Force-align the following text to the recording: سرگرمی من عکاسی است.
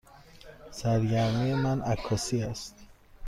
سرگرمی 0.71 1.53
من 1.53 1.81
عکاسی 1.81 2.43
است. 2.43 2.75